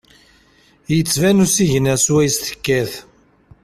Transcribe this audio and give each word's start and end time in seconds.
Yettban 0.95 1.43
usigna 1.45 1.95
swayes 2.05 2.35
tekkat. 2.37 2.93